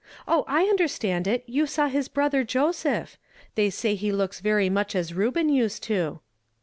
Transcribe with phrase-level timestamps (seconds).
[0.27, 3.19] Oh, I understand it, you saw his brother Joseph;
[3.53, 6.21] they say he looks very much as Reuben used to."